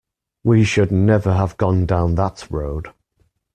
We 0.43 0.63
should 0.63 0.91
never 0.91 1.31
have 1.31 1.57
gone 1.57 1.85
down 1.85 2.15
that 2.15 2.49
road. 2.49 2.87